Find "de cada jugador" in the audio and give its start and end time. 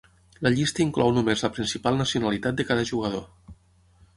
2.63-3.53